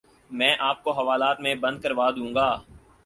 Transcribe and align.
میں 0.31 0.55
آپ 0.59 0.83
کو 0.83 0.91
حوالات 0.91 1.39
میں 1.39 1.53
بند 1.55 1.81
کروا 1.81 2.09
دوں 2.11 2.33
گا 2.35 2.49